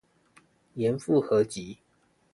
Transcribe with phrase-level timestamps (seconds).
[0.77, 1.77] 嚴復合集